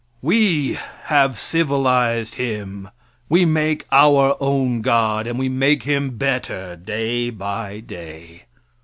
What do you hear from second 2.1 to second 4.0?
him. We make